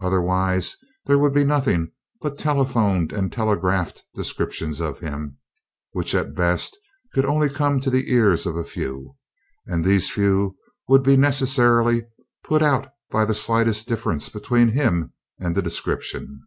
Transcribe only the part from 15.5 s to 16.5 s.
the description.